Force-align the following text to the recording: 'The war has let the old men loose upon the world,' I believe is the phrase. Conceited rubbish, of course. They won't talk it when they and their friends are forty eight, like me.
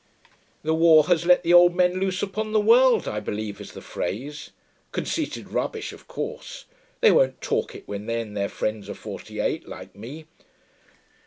'The 0.63 0.73
war 0.73 1.03
has 1.03 1.27
let 1.27 1.43
the 1.43 1.53
old 1.53 1.75
men 1.75 1.99
loose 1.99 2.23
upon 2.23 2.53
the 2.53 2.59
world,' 2.59 3.07
I 3.07 3.19
believe 3.19 3.61
is 3.61 3.73
the 3.73 3.83
phrase. 3.83 4.49
Conceited 4.91 5.51
rubbish, 5.51 5.93
of 5.93 6.07
course. 6.07 6.65
They 7.01 7.11
won't 7.11 7.39
talk 7.39 7.75
it 7.75 7.87
when 7.87 8.07
they 8.07 8.19
and 8.19 8.35
their 8.35 8.49
friends 8.49 8.89
are 8.89 8.95
forty 8.95 9.39
eight, 9.39 9.67
like 9.67 9.95
me. 9.95 10.25